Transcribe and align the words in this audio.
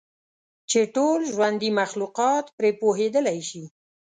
چې 0.69 0.79
ټول 0.95 1.19
ژوندي 1.33 1.69
مخلوقات 1.81 2.45
پرې 2.57 2.69
پوهیدلی 2.79 3.39
شي. 3.49 3.63